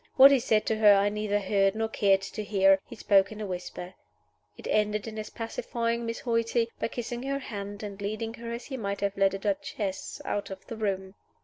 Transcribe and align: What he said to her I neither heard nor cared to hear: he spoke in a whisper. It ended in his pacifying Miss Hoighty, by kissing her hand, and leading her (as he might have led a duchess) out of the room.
What 0.15 0.31
he 0.31 0.39
said 0.39 0.65
to 0.65 0.77
her 0.77 0.95
I 0.95 1.09
neither 1.09 1.37
heard 1.39 1.75
nor 1.75 1.87
cared 1.87 2.21
to 2.23 2.43
hear: 2.43 2.79
he 2.87 2.95
spoke 2.95 3.31
in 3.31 3.39
a 3.39 3.45
whisper. 3.45 3.93
It 4.57 4.65
ended 4.67 5.07
in 5.07 5.15
his 5.15 5.29
pacifying 5.29 6.07
Miss 6.07 6.21
Hoighty, 6.21 6.69
by 6.79 6.87
kissing 6.87 7.21
her 7.21 7.37
hand, 7.37 7.83
and 7.83 8.01
leading 8.01 8.33
her 8.33 8.51
(as 8.51 8.65
he 8.65 8.77
might 8.77 9.01
have 9.01 9.15
led 9.15 9.35
a 9.35 9.37
duchess) 9.37 10.19
out 10.25 10.49
of 10.49 10.65
the 10.65 10.75
room. 10.75 11.13